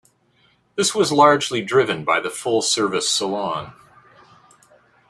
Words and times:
This 0.73 0.95
was 0.95 1.11
largely 1.11 1.61
driven 1.61 2.03
by 2.03 2.19
the 2.19 2.31
full-service 2.31 3.07
salon. 3.07 3.73